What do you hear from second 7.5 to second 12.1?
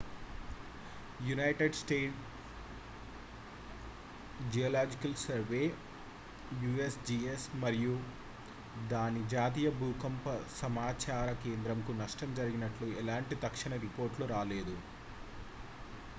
మరియు దాని జాతీయ భూకంప సమాచార కేంద్రంకు